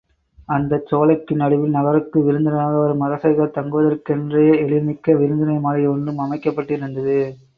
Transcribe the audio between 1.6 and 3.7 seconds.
நகருக்கு விருந்தினராக வரும் அரசர்கள்